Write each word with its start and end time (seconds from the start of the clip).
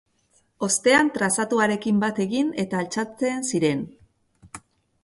Ostean 0.67 1.11
trazatuarekin 1.17 2.01
bat 2.05 2.23
egin 2.27 2.51
eta 2.65 2.81
altxatzen 2.81 3.47
ziren. 3.53 3.87